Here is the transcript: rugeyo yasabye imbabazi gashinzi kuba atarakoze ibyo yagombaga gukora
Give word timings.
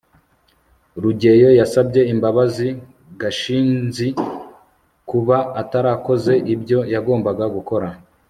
rugeyo 1.01 1.49
yasabye 1.59 2.01
imbabazi 2.13 2.69
gashinzi 3.21 4.07
kuba 5.09 5.37
atarakoze 5.61 6.33
ibyo 6.53 6.79
yagombaga 6.93 7.45
gukora 7.55 7.87